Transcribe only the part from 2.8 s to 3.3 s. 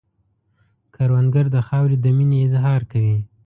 کوي